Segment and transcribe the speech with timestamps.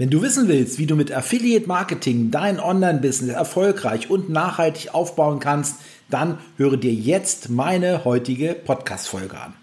[0.00, 5.40] Wenn du wissen willst, wie du mit Affiliate Marketing dein Online-Business erfolgreich und nachhaltig aufbauen
[5.40, 9.54] kannst, dann höre dir jetzt meine heutige Podcast-Folge an.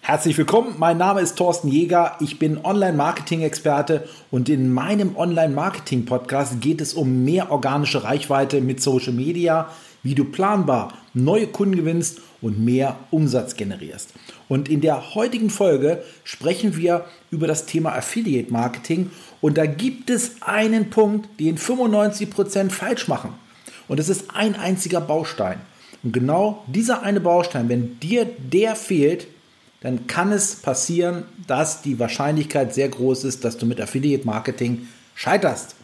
[0.00, 6.80] Herzlich willkommen, mein Name ist Thorsten Jäger, ich bin Online-Marketing-Experte und in meinem Online-Marketing-Podcast geht
[6.80, 9.68] es um mehr organische Reichweite mit Social Media,
[10.02, 14.14] wie du planbar neue Kunden gewinnst und mehr Umsatz generierst.
[14.48, 19.10] Und in der heutigen Folge sprechen wir über das Thema Affiliate Marketing
[19.42, 23.34] und da gibt es einen Punkt, den 95% falsch machen.
[23.88, 25.60] Und das ist ein einziger Baustein.
[26.02, 29.26] Und genau dieser eine Baustein, wenn dir der fehlt,
[29.80, 34.86] dann kann es passieren, dass die Wahrscheinlichkeit sehr groß ist, dass du mit Affiliate Marketing
[35.16, 35.74] scheiterst.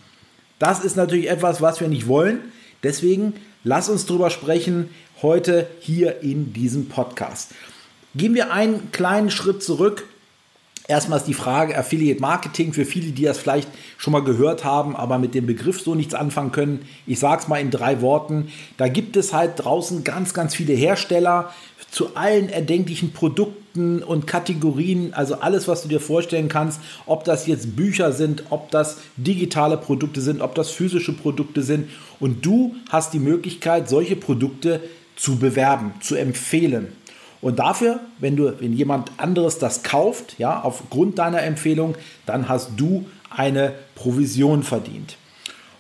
[0.60, 2.40] Das ist natürlich etwas, was wir nicht wollen.
[2.84, 4.90] Deswegen lass uns darüber sprechen
[5.20, 7.50] heute hier in diesem Podcast.
[8.14, 10.04] Gehen wir einen kleinen Schritt zurück.
[10.90, 14.96] Erstmal ist die Frage Affiliate Marketing für viele, die das vielleicht schon mal gehört haben,
[14.96, 16.86] aber mit dem Begriff so nichts anfangen können.
[17.06, 18.48] Ich sage es mal in drei Worten.
[18.78, 21.52] Da gibt es halt draußen ganz, ganz viele Hersteller
[21.90, 27.46] zu allen erdenklichen Produkten und Kategorien, also alles, was du dir vorstellen kannst, ob das
[27.46, 31.90] jetzt Bücher sind, ob das digitale Produkte sind, ob das physische Produkte sind.
[32.18, 34.80] Und du hast die Möglichkeit, solche Produkte
[35.16, 36.94] zu bewerben, zu empfehlen.
[37.40, 41.94] Und dafür, wenn du, wenn jemand anderes das kauft, ja, aufgrund deiner Empfehlung,
[42.26, 45.16] dann hast du eine Provision verdient.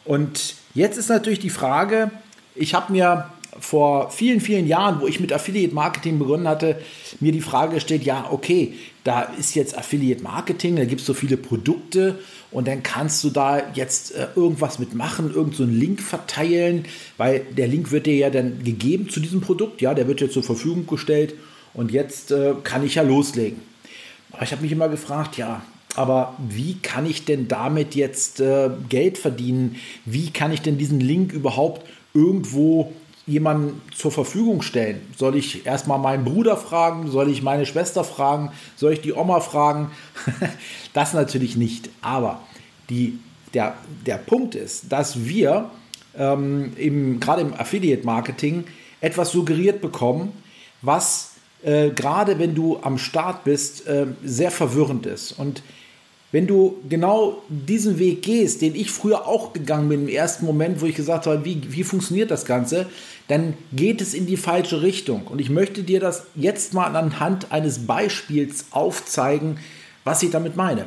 [0.04, 2.10] Und jetzt ist natürlich die Frage,
[2.54, 6.80] ich habe mir vor vielen, vielen Jahren, wo ich mit Affiliate Marketing begonnen hatte,
[7.18, 11.14] mir die Frage gestellt, ja, okay, da ist jetzt Affiliate Marketing, da gibt es so
[11.14, 12.18] viele Produkte
[12.50, 16.84] und dann kannst du da jetzt äh, irgendwas mitmachen, irgendeinen so Link verteilen,
[17.16, 20.30] weil der Link wird dir ja dann gegeben zu diesem Produkt, ja, der wird dir
[20.30, 21.34] zur Verfügung gestellt
[21.78, 23.62] und jetzt äh, kann ich ja loslegen.
[24.32, 25.62] Aber ich habe mich immer gefragt, ja,
[25.94, 29.76] aber wie kann ich denn damit jetzt äh, Geld verdienen?
[30.04, 32.92] Wie kann ich denn diesen Link überhaupt irgendwo
[33.28, 35.00] jemanden zur Verfügung stellen?
[35.16, 37.12] Soll ich erstmal meinen Bruder fragen?
[37.12, 38.50] Soll ich meine Schwester fragen?
[38.74, 39.92] Soll ich die Oma fragen?
[40.94, 41.90] das natürlich nicht.
[42.02, 42.40] Aber
[42.90, 43.20] die,
[43.54, 45.70] der, der Punkt ist, dass wir
[46.16, 48.64] ähm, im, gerade im Affiliate-Marketing
[49.00, 50.32] etwas suggeriert bekommen,
[50.82, 55.32] was äh, gerade wenn du am Start bist, äh, sehr verwirrend ist.
[55.32, 55.62] Und
[56.30, 60.80] wenn du genau diesen Weg gehst, den ich früher auch gegangen bin, im ersten Moment,
[60.80, 62.86] wo ich gesagt habe, wie, wie funktioniert das Ganze,
[63.28, 65.26] dann geht es in die falsche Richtung.
[65.26, 69.58] Und ich möchte dir das jetzt mal anhand eines Beispiels aufzeigen,
[70.04, 70.84] was ich damit meine.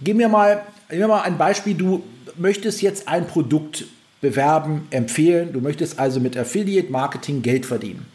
[0.00, 1.74] Gib mir mal, gib mir mal ein Beispiel.
[1.74, 2.04] Du
[2.36, 3.84] möchtest jetzt ein Produkt
[4.20, 5.52] bewerben, empfehlen.
[5.52, 8.06] Du möchtest also mit Affiliate Marketing Geld verdienen.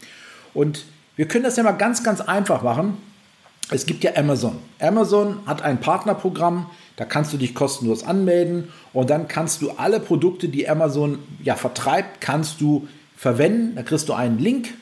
[0.54, 0.84] Und
[1.16, 2.98] wir können das ja mal ganz, ganz einfach machen
[3.70, 4.58] es gibt ja Amazon.
[4.78, 9.98] Amazon hat ein Partnerprogramm, da kannst du dich kostenlos anmelden und dann kannst du alle
[9.98, 13.74] Produkte, die Amazon ja vertreibt, kannst du verwenden.
[13.74, 14.74] Da kriegst du einen Link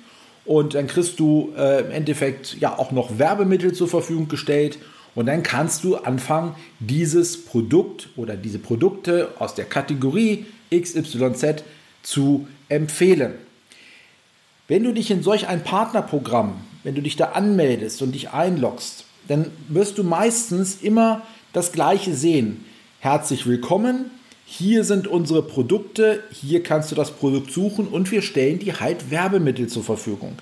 [0.45, 4.79] und dann kriegst du äh, im Endeffekt ja auch noch Werbemittel zur Verfügung gestellt
[5.15, 11.65] und dann kannst du anfangen, dieses Produkt oder diese Produkte aus der Kategorie XYZ
[12.03, 13.33] zu empfehlen.
[14.67, 16.55] Wenn du dich in solch ein Partnerprogramm
[16.85, 22.15] wenn du dich da anmeldest und dich einloggst, dann wirst du meistens immer das Gleiche
[22.15, 22.65] sehen.
[23.01, 24.11] Herzlich willkommen,
[24.45, 29.11] hier sind unsere Produkte, hier kannst du das Produkt suchen und wir stellen dir halt
[29.11, 30.37] Werbemittel zur Verfügung.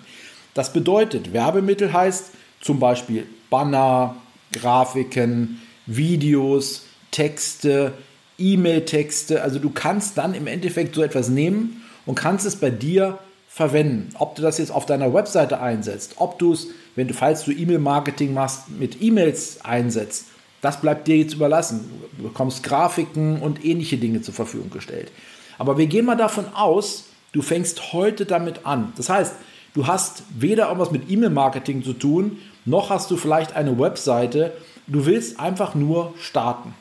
[0.53, 4.17] Das bedeutet, Werbemittel heißt zum Beispiel Banner,
[4.51, 7.93] Grafiken, Videos, Texte,
[8.37, 9.43] E-Mail-Texte.
[9.43, 13.21] Also du kannst dann im Endeffekt so etwas nehmen und kannst es bei dir
[13.53, 14.15] verwenden.
[14.19, 17.53] Ob du das jetzt auf deiner Webseite einsetzt, ob du es, wenn du, falls du
[17.53, 20.25] E-Mail-Marketing machst, mit E-Mails einsetzt,
[20.63, 21.91] das bleibt dir jetzt überlassen.
[22.17, 25.13] Du bekommst Grafiken und ähnliche Dinge zur Verfügung gestellt.
[25.59, 28.95] Aber wir gehen mal davon aus, du fängst heute damit an.
[28.97, 29.35] Das heißt,
[29.75, 34.53] du hast weder irgendwas mit E-Mail-Marketing zu tun, noch hast du vielleicht eine Webseite.
[34.87, 36.75] Du willst einfach nur starten.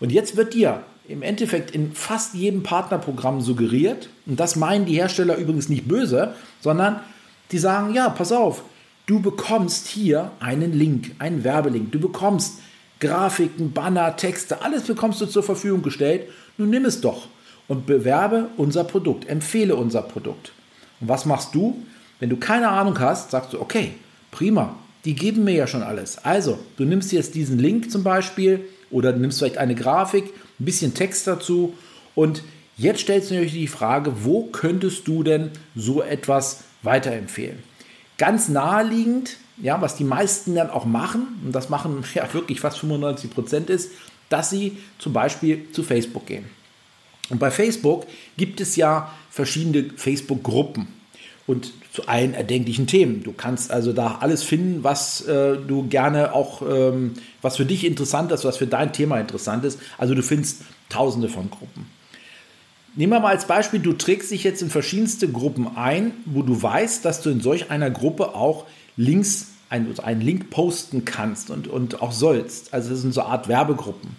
[0.00, 4.94] Und jetzt wird dir im Endeffekt in fast jedem Partnerprogramm suggeriert, und das meinen die
[4.94, 7.00] Hersteller übrigens nicht böse, sondern
[7.50, 8.62] die sagen, ja, pass auf,
[9.06, 12.60] du bekommst hier einen Link, einen Werbelink, du bekommst
[13.00, 17.26] Grafiken, Banner, Texte, alles bekommst du zur Verfügung gestellt, nun nimm es doch
[17.66, 20.52] und bewerbe unser Produkt, empfehle unser Produkt.
[21.00, 21.82] Und was machst du?
[22.20, 23.94] Wenn du keine Ahnung hast, sagst du, okay,
[24.30, 26.18] prima, die geben mir ja schon alles.
[26.24, 30.94] Also, du nimmst jetzt diesen Link zum Beispiel oder nimmst vielleicht eine Grafik, ein bisschen
[30.94, 31.74] Text dazu.
[32.14, 32.42] Und
[32.76, 37.62] jetzt stellst du natürlich die Frage, wo könntest du denn so etwas weiterempfehlen?
[38.18, 42.78] Ganz naheliegend, ja, was die meisten dann auch machen, und das machen ja wirklich fast
[42.78, 43.90] 95 Prozent ist,
[44.28, 46.44] dass sie zum Beispiel zu Facebook gehen.
[47.30, 50.99] Und bei Facebook gibt es ja verschiedene Facebook-Gruppen
[51.50, 53.22] und zu allen erdenklichen Themen.
[53.22, 57.84] Du kannst also da alles finden, was äh, du gerne auch, ähm, was für dich
[57.84, 59.80] interessant ist, was für dein Thema interessant ist.
[59.98, 61.86] Also du findest tausende von Gruppen.
[62.96, 66.60] Nehmen wir mal als Beispiel, du trägst dich jetzt in verschiedenste Gruppen ein, wo du
[66.60, 71.68] weißt, dass du in solch einer Gruppe auch Links, einen, einen Link posten kannst und,
[71.68, 72.74] und auch sollst.
[72.74, 74.10] Also das sind so eine Art Werbegruppen.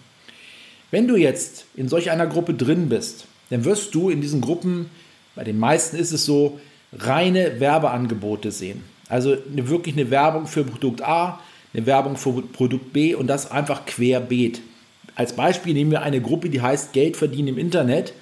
[0.90, 4.90] Wenn du jetzt in solch einer Gruppe drin bist, dann wirst du in diesen Gruppen,
[5.34, 6.58] bei den meisten ist es so,
[6.92, 8.84] reine Werbeangebote sehen.
[9.08, 11.40] Also eine, wirklich eine Werbung für Produkt A,
[11.74, 14.60] eine Werbung für Produkt B und das einfach querbeet.
[15.14, 18.14] Als Beispiel nehmen wir eine Gruppe, die heißt Geld verdienen im Internet.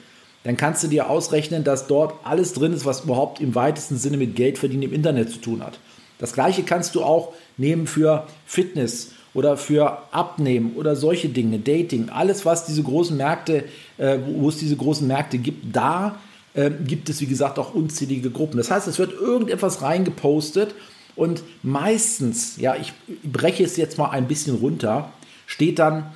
[0.42, 4.16] Dann kannst du dir ausrechnen, dass dort alles drin ist, was überhaupt im weitesten Sinne
[4.16, 5.78] mit Geld verdienen im Internet zu tun hat.
[6.18, 12.08] Das gleiche kannst du auch nehmen für Fitness oder für Abnehmen oder solche Dinge, Dating,
[12.08, 13.64] alles, was diese großen Märkte,
[13.98, 16.18] äh, wo es diese großen Märkte gibt, da
[16.54, 18.56] äh, gibt es, wie gesagt, auch unzählige Gruppen.
[18.56, 20.74] Das heißt, es wird irgendetwas reingepostet
[21.16, 22.92] und meistens, ja, ich
[23.22, 25.12] breche es jetzt mal ein bisschen runter,
[25.46, 26.06] steht dann,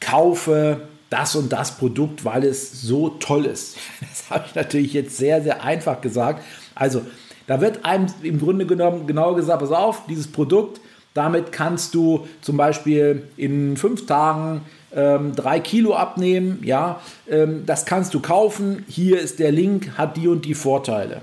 [0.00, 3.76] kaufe das und das Produkt, weil es so toll ist.
[4.00, 6.42] Das habe ich natürlich jetzt sehr, sehr einfach gesagt.
[6.74, 7.02] Also,
[7.46, 10.80] da wird einem im Grunde genommen genau gesagt, pass auf, dieses Produkt,
[11.16, 14.62] damit kannst du zum Beispiel in fünf Tagen
[14.94, 16.60] ähm, drei Kilo abnehmen.
[16.62, 18.84] Ja, ähm, das kannst du kaufen.
[18.88, 21.22] Hier ist der Link, hat die und die Vorteile.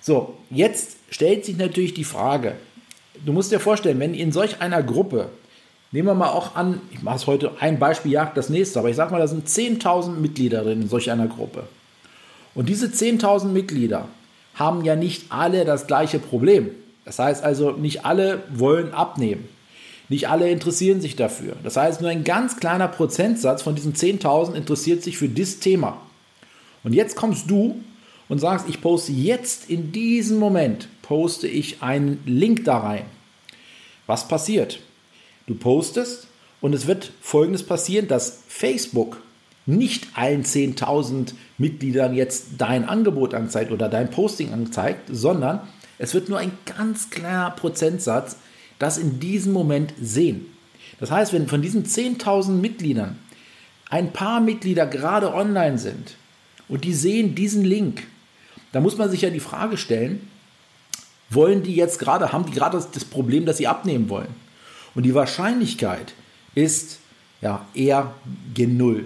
[0.00, 2.54] So, jetzt stellt sich natürlich die Frage,
[3.24, 5.28] du musst dir vorstellen, wenn in solch einer Gruppe,
[5.92, 8.90] nehmen wir mal auch an, ich mache es heute, ein Beispiel jagt das nächste, aber
[8.90, 11.64] ich sage mal, da sind 10.000 Mitglieder drin in solch einer Gruppe.
[12.54, 14.08] Und diese 10.000 Mitglieder
[14.54, 16.70] haben ja nicht alle das gleiche Problem.
[17.04, 19.48] Das heißt also, nicht alle wollen abnehmen.
[20.08, 21.56] Nicht alle interessieren sich dafür.
[21.64, 26.00] Das heißt, nur ein ganz kleiner Prozentsatz von diesen 10.000 interessiert sich für dieses Thema.
[26.84, 27.80] Und jetzt kommst du
[28.28, 33.04] und sagst, ich poste jetzt in diesem Moment, poste ich einen Link da rein.
[34.06, 34.80] Was passiert?
[35.46, 36.26] Du postest
[36.60, 39.20] und es wird Folgendes passieren, dass Facebook
[39.66, 45.60] nicht allen 10.000 Mitgliedern jetzt dein Angebot anzeigt oder dein Posting anzeigt, sondern
[46.02, 48.36] es wird nur ein ganz kleiner Prozentsatz
[48.80, 50.46] das in diesem Moment sehen.
[50.98, 53.16] Das heißt, wenn von diesen 10.000 Mitgliedern
[53.88, 56.16] ein paar Mitglieder gerade online sind
[56.68, 58.02] und die sehen diesen Link,
[58.72, 60.28] da muss man sich ja die Frage stellen,
[61.30, 64.34] wollen die jetzt gerade, haben die gerade das Problem, dass sie abnehmen wollen?
[64.96, 66.14] Und die Wahrscheinlichkeit
[66.56, 66.98] ist
[67.40, 68.12] ja eher
[68.54, 69.04] gen Null.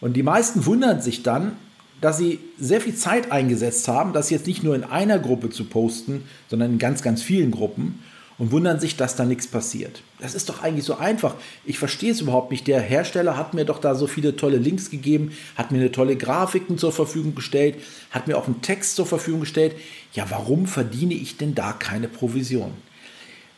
[0.00, 1.56] Und die meisten wundern sich dann,
[2.00, 5.64] dass sie sehr viel Zeit eingesetzt haben, das jetzt nicht nur in einer Gruppe zu
[5.64, 8.00] posten, sondern in ganz, ganz vielen Gruppen
[8.36, 10.02] und wundern sich, dass da nichts passiert.
[10.18, 11.36] Das ist doch eigentlich so einfach.
[11.64, 12.66] Ich verstehe es überhaupt nicht.
[12.66, 16.16] Der Hersteller hat mir doch da so viele tolle Links gegeben, hat mir eine tolle
[16.16, 17.76] Grafiken zur Verfügung gestellt,
[18.10, 19.76] hat mir auch einen Text zur Verfügung gestellt.
[20.12, 22.72] Ja, warum verdiene ich denn da keine Provision?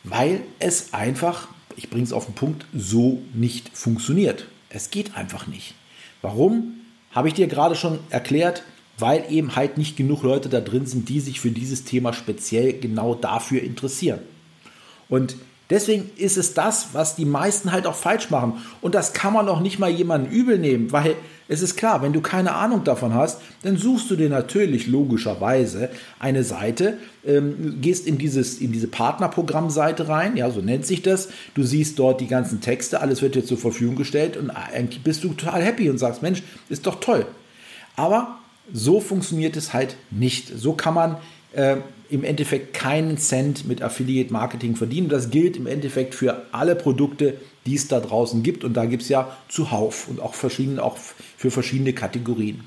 [0.05, 4.47] Weil es einfach, ich bringe es auf den Punkt, so nicht funktioniert.
[4.69, 5.75] Es geht einfach nicht.
[6.23, 6.75] Warum?
[7.17, 8.63] Habe ich dir gerade schon erklärt,
[8.99, 12.75] weil eben halt nicht genug Leute da drin sind, die sich für dieses Thema speziell
[12.79, 14.19] genau dafür interessieren.
[15.09, 15.37] Und
[15.71, 18.63] deswegen ist es das, was die meisten halt auch falsch machen.
[18.83, 21.17] Und das kann man auch nicht mal jemandem übel nehmen, weil
[21.49, 25.91] es ist klar, wenn du keine Ahnung davon hast, dann suchst du dir natürlich logischerweise
[26.19, 31.29] eine Seite, ähm, gehst in, dieses, in diese Partnerprogrammseite rein, ja, so nennt sich das.
[31.55, 35.23] Du siehst dort die ganzen Texte, alles wird dir zur Verfügung gestellt und eigentlich bist
[35.23, 37.27] du total happy und sagst, Mensch, ist doch toll.
[37.95, 38.39] Aber
[38.73, 40.49] so funktioniert es halt nicht.
[40.57, 41.17] So kann man
[41.53, 41.77] äh,
[42.09, 45.09] im Endeffekt keinen Cent mit Affiliate Marketing verdienen.
[45.09, 48.65] Das gilt im Endeffekt für alle Produkte, die es da draußen gibt.
[48.65, 50.97] Und da gibt es ja zuhauf und auch, verschiedene, auch
[51.37, 52.65] für verschiedene Kategorien.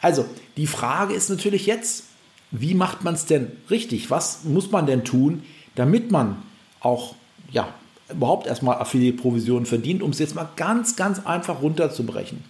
[0.00, 0.24] Also,
[0.56, 2.04] die Frage ist natürlich jetzt,
[2.50, 4.10] wie macht man es denn richtig?
[4.10, 5.42] Was muss man denn tun,
[5.74, 6.42] damit man
[6.80, 7.14] auch
[7.52, 7.74] ja,
[8.10, 12.42] überhaupt erstmal Affiliate-Provisionen verdient, um es jetzt mal ganz, ganz einfach runterzubrechen?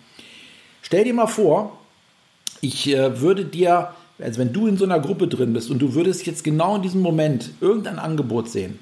[0.83, 1.80] Stell dir mal vor,
[2.61, 3.91] ich äh, würde dir
[4.23, 6.83] also wenn du in so einer Gruppe drin bist und du würdest jetzt genau in
[6.83, 8.79] diesem Moment irgendein Angebot sehen,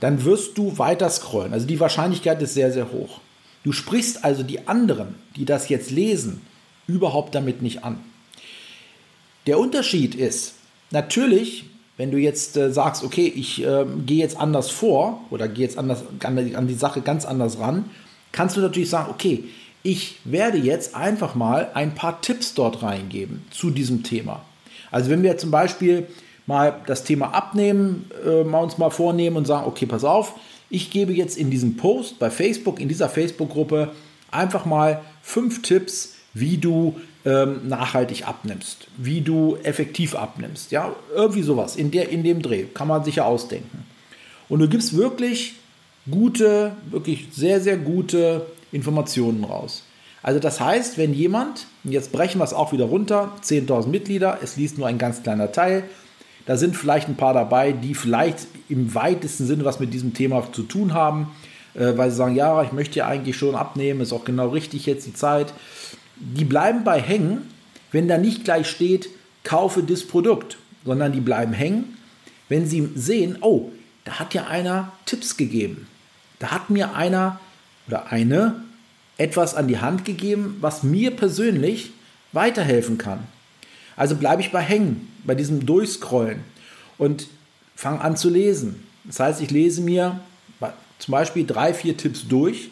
[0.00, 1.52] dann wirst du weiter scrollen.
[1.52, 3.20] Also die Wahrscheinlichkeit ist sehr, sehr hoch.
[3.64, 6.40] Du sprichst also die anderen, die das jetzt lesen,
[6.86, 8.00] überhaupt damit nicht an.
[9.46, 10.54] Der Unterschied ist,
[10.90, 11.64] natürlich,
[11.96, 15.78] wenn du jetzt äh, sagst, okay, ich äh, gehe jetzt anders vor oder gehe jetzt
[15.78, 17.84] anders, an, an die Sache ganz anders ran,
[18.32, 19.44] kannst du natürlich sagen, okay,
[19.82, 24.42] ich werde jetzt einfach mal ein paar Tipps dort reingeben zu diesem Thema.
[24.90, 26.06] Also wenn wir zum Beispiel
[26.46, 30.34] mal das Thema Abnehmen äh, mal uns mal vornehmen und sagen, okay, pass auf,
[30.70, 33.92] ich gebe jetzt in diesem Post bei Facebook, in dieser Facebook-Gruppe
[34.30, 40.72] einfach mal fünf Tipps, wie du ähm, nachhaltig abnimmst, wie du effektiv abnimmst.
[40.72, 43.84] Ja, irgendwie sowas in, der, in dem Dreh kann man sich ja ausdenken.
[44.48, 45.54] Und du gibst wirklich
[46.10, 49.84] gute, wirklich sehr, sehr gute Informationen raus.
[50.22, 54.56] Also das heißt, wenn jemand, jetzt brechen wir es auch wieder runter, 10.000 Mitglieder, es
[54.56, 55.84] liest nur ein ganz kleiner Teil,
[56.46, 60.52] da sind vielleicht ein paar dabei, die vielleicht im weitesten Sinne was mit diesem Thema
[60.52, 61.28] zu tun haben,
[61.74, 64.86] äh, weil sie sagen, ja, ich möchte ja eigentlich schon abnehmen, ist auch genau richtig
[64.86, 65.52] jetzt die Zeit.
[66.16, 67.48] Die bleiben bei hängen,
[67.90, 69.08] wenn da nicht gleich steht,
[69.44, 71.96] kaufe das Produkt, sondern die bleiben hängen,
[72.48, 73.70] wenn sie sehen, oh,
[74.04, 75.86] da hat ja einer Tipps gegeben.
[76.38, 77.40] Da hat mir einer
[77.88, 78.62] oder eine
[79.18, 81.92] etwas an die Hand gegeben, was mir persönlich
[82.32, 83.20] weiterhelfen kann.
[83.96, 86.40] Also bleibe ich bei Hängen, bei diesem Durchscrollen
[86.98, 87.28] und
[87.76, 88.82] fange an zu lesen.
[89.04, 90.20] Das heißt, ich lese mir
[90.98, 92.70] zum Beispiel drei, vier Tipps durch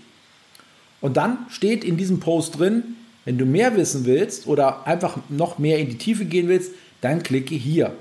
[1.00, 5.58] und dann steht in diesem Post drin, wenn du mehr wissen willst oder einfach noch
[5.58, 7.92] mehr in die Tiefe gehen willst, dann klicke hier.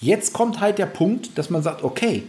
[0.00, 2.24] Jetzt kommt halt der Punkt, dass man sagt, okay,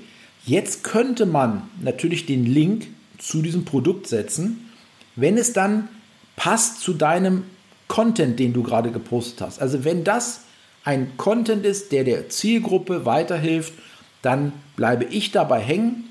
[0.46, 2.88] jetzt könnte man natürlich den Link
[3.18, 4.72] zu diesem Produkt setzen,
[5.16, 5.90] wenn es dann
[6.36, 7.44] passt zu deinem
[7.88, 9.62] Content, den du gerade gepostet hast.
[9.62, 10.42] Also wenn das
[10.84, 13.74] ein Content ist, der der Zielgruppe weiterhilft,
[14.22, 16.06] dann bleibe ich dabei hängen,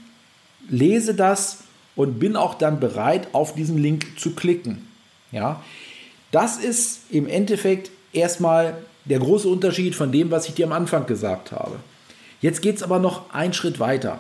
[0.69, 1.59] lese das
[1.95, 4.87] und bin auch dann bereit, auf diesen Link zu klicken.
[5.33, 5.63] Ja,
[6.31, 11.07] das ist im Endeffekt erstmal der große Unterschied von dem, was ich dir am Anfang
[11.07, 11.77] gesagt habe.
[12.41, 14.19] Jetzt geht es aber noch einen Schritt weiter.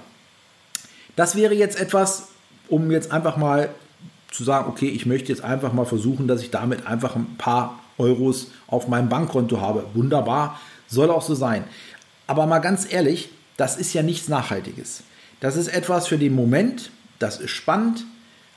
[1.16, 2.28] Das wäre jetzt etwas,
[2.68, 3.70] um jetzt einfach mal
[4.30, 7.78] zu sagen, okay, ich möchte jetzt einfach mal versuchen, dass ich damit einfach ein paar
[7.98, 9.86] Euros auf meinem Bankkonto habe.
[9.94, 11.64] Wunderbar, soll auch so sein.
[12.26, 15.02] Aber mal ganz ehrlich, das ist ja nichts Nachhaltiges.
[15.40, 18.04] Das ist etwas für den Moment, das ist spannend,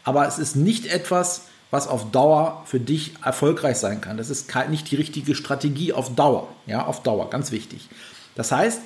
[0.03, 4.17] aber es ist nicht etwas, was auf Dauer für dich erfolgreich sein kann.
[4.17, 6.47] Das ist nicht die richtige Strategie auf Dauer.
[6.65, 7.87] Ja, auf Dauer, ganz wichtig.
[8.35, 8.81] Das heißt,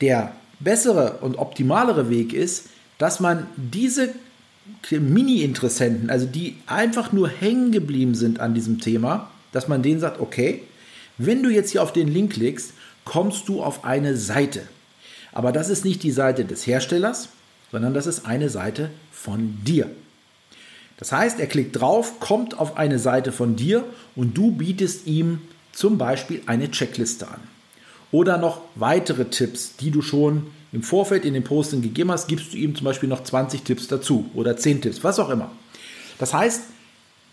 [0.00, 2.68] der bessere und optimalere Weg ist,
[2.98, 4.14] dass man diese
[4.90, 10.20] Mini-Interessenten, also die einfach nur hängen geblieben sind an diesem Thema, dass man denen sagt,
[10.20, 10.62] okay,
[11.18, 12.72] wenn du jetzt hier auf den Link klickst,
[13.04, 14.62] kommst du auf eine Seite.
[15.32, 17.28] Aber das ist nicht die Seite des Herstellers,
[17.70, 19.90] sondern das ist eine Seite von dir.
[20.98, 25.40] Das heißt, er klickt drauf, kommt auf eine Seite von dir und du bietest ihm
[25.72, 27.40] zum Beispiel eine Checkliste an.
[28.10, 32.52] Oder noch weitere Tipps, die du schon im Vorfeld in den Posting gegeben hast, gibst
[32.52, 35.50] du ihm zum Beispiel noch 20 Tipps dazu oder 10 Tipps, was auch immer.
[36.18, 36.62] Das heißt,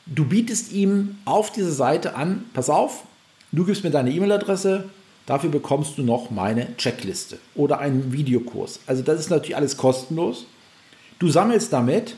[0.05, 3.03] du bietest ihm auf diese Seite an, pass auf,
[3.51, 4.89] du gibst mir deine E-Mail-Adresse,
[5.25, 8.81] dafür bekommst du noch meine Checkliste oder einen Videokurs.
[8.87, 10.45] Also das ist natürlich alles kostenlos.
[11.19, 12.15] Du sammelst damit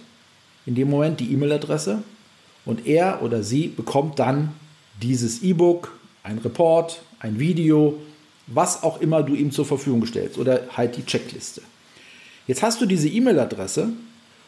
[0.66, 2.02] in dem Moment die E-Mail-Adresse
[2.66, 4.54] und er oder sie bekommt dann
[5.02, 7.98] dieses E-Book, ein Report, ein Video,
[8.48, 11.62] was auch immer du ihm zur Verfügung stellst oder halt die Checkliste.
[12.48, 13.90] Jetzt hast du diese E-Mail-Adresse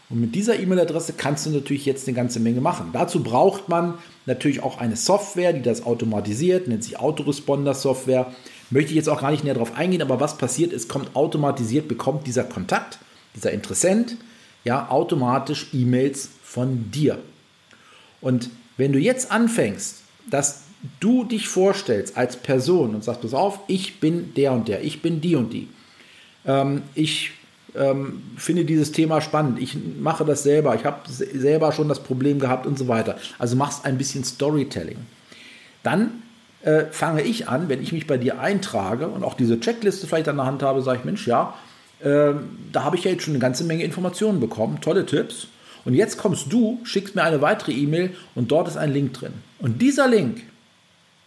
[0.09, 2.89] und mit dieser E-Mail-Adresse kannst du natürlich jetzt eine ganze Menge machen.
[2.93, 3.95] Dazu braucht man
[4.25, 8.33] natürlich auch eine Software, die das automatisiert, nennt sich Autoresponder-Software.
[8.69, 11.88] Möchte ich jetzt auch gar nicht näher darauf eingehen, aber was passiert ist, kommt automatisiert,
[11.88, 13.00] bekommt dieser Kontakt,
[13.35, 14.17] dieser Interessent,
[14.63, 17.19] ja, automatisch E-Mails von dir.
[18.21, 20.62] Und wenn du jetzt anfängst, das
[20.99, 25.01] du dich vorstellst als Person und sagst, pass auf, ich bin der und der, ich
[25.01, 25.69] bin die und die.
[26.45, 27.31] Ähm, ich
[27.75, 32.39] ähm, finde dieses Thema spannend, ich mache das selber, ich habe selber schon das Problem
[32.39, 33.17] gehabt und so weiter.
[33.39, 34.97] Also machst ein bisschen Storytelling.
[35.81, 36.23] Dann
[36.61, 40.29] äh, fange ich an, wenn ich mich bei dir eintrage und auch diese Checkliste vielleicht
[40.29, 41.53] an der Hand habe, sage ich, Mensch, ja,
[42.01, 42.33] äh,
[42.71, 45.47] da habe ich ja jetzt schon eine ganze Menge Informationen bekommen, tolle Tipps.
[45.85, 49.33] Und jetzt kommst du, schickst mir eine weitere E-Mail und dort ist ein Link drin.
[49.59, 50.41] Und dieser Link,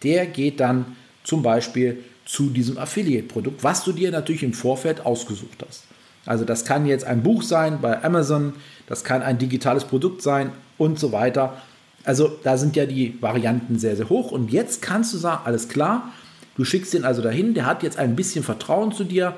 [0.07, 5.65] der geht dann zum Beispiel zu diesem Affiliate-Produkt, was du dir natürlich im Vorfeld ausgesucht
[5.67, 5.83] hast.
[6.25, 8.53] Also das kann jetzt ein Buch sein bei Amazon,
[8.87, 11.61] das kann ein digitales Produkt sein und so weiter.
[12.05, 14.31] Also da sind ja die Varianten sehr, sehr hoch.
[14.31, 16.13] Und jetzt kannst du sagen, alles klar,
[16.57, 19.35] du schickst den also dahin, der hat jetzt ein bisschen Vertrauen zu dir,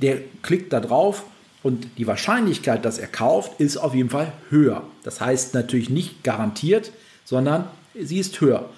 [0.00, 1.24] der klickt da drauf
[1.62, 4.82] und die Wahrscheinlichkeit, dass er kauft, ist auf jeden Fall höher.
[5.02, 6.90] Das heißt natürlich nicht garantiert,
[7.26, 7.64] sondern
[7.94, 8.70] sie ist höher.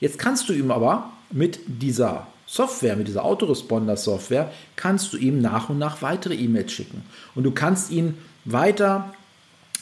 [0.00, 5.68] Jetzt kannst du ihm aber mit dieser Software, mit dieser Autoresponder-Software, kannst du ihm nach
[5.68, 7.02] und nach weitere E-Mails schicken.
[7.34, 9.12] Und du kannst ihn weiter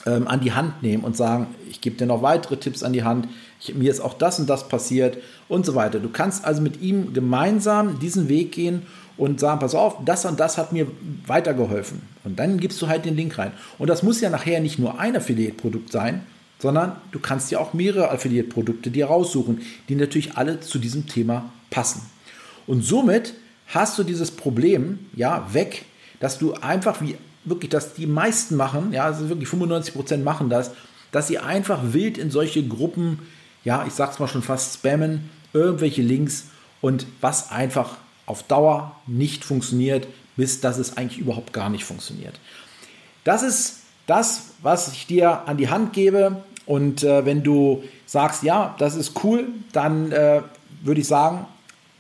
[0.05, 3.05] ähm, an die Hand nehmen und sagen, ich gebe dir noch weitere Tipps an die
[3.05, 3.29] Hand,
[3.61, 5.99] ich, mir ist auch das und das passiert und so weiter.
[5.99, 8.83] Du kannst also mit ihm gemeinsam diesen Weg gehen
[9.17, 10.87] und sagen, pass auf, das und das hat mir
[11.27, 12.03] weitergeholfen.
[12.25, 13.53] Und dann gibst du halt den Link rein.
[13.79, 16.23] Und das muss ja nachher nicht nur ein Affiliate-Produkt sein,
[16.59, 21.53] sondern du kannst dir auch mehrere Affiliate-Produkte dir raussuchen, die natürlich alle zu diesem Thema
[21.71, 22.03] passen.
[22.67, 23.35] Und somit
[23.69, 25.85] hast du dieses Problem ja weg,
[26.21, 30.51] dass du einfach wie wirklich, dass die meisten machen, ja, also wirklich 95 Prozent machen
[30.51, 30.73] das,
[31.13, 33.21] dass sie einfach wild in solche Gruppen,
[33.65, 36.45] ja, ich sag's mal schon fast spammen, irgendwelche Links
[36.81, 37.97] und was einfach
[38.27, 42.39] auf Dauer nicht funktioniert, bis dass es eigentlich überhaupt gar nicht funktioniert.
[43.25, 46.43] Das ist das, was ich dir an die Hand gebe.
[46.67, 50.43] Und äh, wenn du sagst, ja, das ist cool, dann äh,
[50.83, 51.47] würde ich sagen,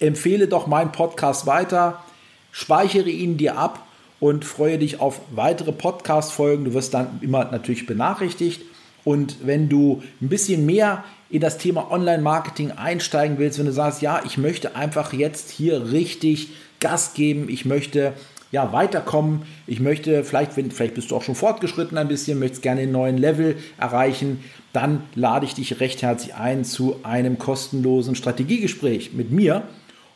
[0.01, 2.03] empfehle doch meinen Podcast weiter,
[2.51, 3.87] speichere ihn dir ab
[4.21, 6.65] und freue dich auf weitere Podcast-Folgen.
[6.65, 8.63] Du wirst dann immer natürlich benachrichtigt.
[9.05, 14.03] Und wenn du ein bisschen mehr in das Thema Online-Marketing einsteigen willst, wenn du sagst,
[14.03, 16.49] ja, ich möchte einfach jetzt hier richtig
[16.81, 18.15] Gas geben, ich möchte
[18.51, 19.43] ja, weiterkommen.
[19.67, 22.93] Ich möchte, vielleicht, wenn, vielleicht bist du auch schon fortgeschritten ein bisschen, möchtest gerne einen
[22.93, 29.31] neuen Level erreichen, dann lade ich dich recht herzlich ein zu einem kostenlosen Strategiegespräch mit
[29.31, 29.63] mir.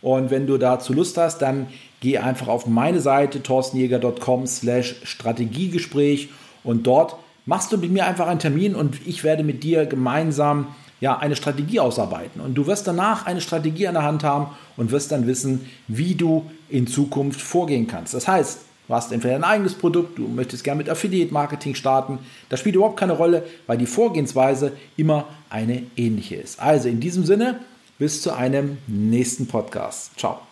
[0.00, 1.68] Und wenn du dazu Lust hast, dann
[2.00, 6.28] geh einfach auf meine Seite torstenjäger.com slash Strategiegespräch
[6.64, 10.68] und dort machst du mit mir einfach einen Termin und ich werde mit dir gemeinsam
[11.02, 12.40] ja, eine Strategie ausarbeiten.
[12.40, 16.14] Und du wirst danach eine Strategie an der Hand haben und wirst dann wissen, wie
[16.14, 18.14] du in Zukunft vorgehen kannst.
[18.14, 22.20] Das heißt, du hast entweder ein eigenes Produkt, du möchtest gerne mit Affiliate-Marketing starten.
[22.50, 26.60] Das spielt überhaupt keine Rolle, weil die Vorgehensweise immer eine ähnliche ist.
[26.60, 27.58] Also in diesem Sinne,
[27.98, 30.16] bis zu einem nächsten Podcast.
[30.16, 30.51] Ciao.